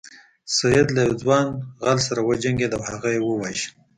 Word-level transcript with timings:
سید 0.55 0.87
له 0.95 1.01
یو 1.07 1.13
ځوان 1.21 1.47
غل 1.85 1.99
سره 2.07 2.19
وجنګیده 2.29 2.75
او 2.79 2.83
هغه 2.89 3.09
یې 3.15 3.21
وواژه. 3.23 3.67